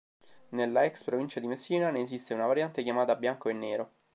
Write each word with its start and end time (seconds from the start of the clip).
Nella 0.53 0.81
ex 0.83 1.03
provincia 1.03 1.39
di 1.39 1.45
Messina 1.45 1.91
ne 1.91 2.01
esiste 2.01 2.33
una 2.33 2.47
variante, 2.47 2.81
chiamata 2.81 3.15
"bianco 3.15 3.49
e 3.49 3.53
nero". 3.53 3.91